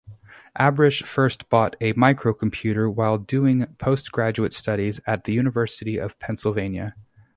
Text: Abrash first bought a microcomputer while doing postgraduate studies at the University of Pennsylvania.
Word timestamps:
Abrash 0.59 1.03
first 1.03 1.47
bought 1.47 1.75
a 1.79 1.93
microcomputer 1.93 2.91
while 2.91 3.19
doing 3.19 3.67
postgraduate 3.77 4.51
studies 4.51 4.99
at 5.05 5.25
the 5.25 5.33
University 5.33 5.99
of 5.99 6.17
Pennsylvania. 6.17 6.95